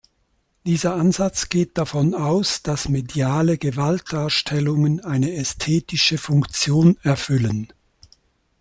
[0.65, 7.71] Dieser Ansatz geht davon aus, dass mediale Gewaltdarstellungen eine ästhetische Funktion erfüllen.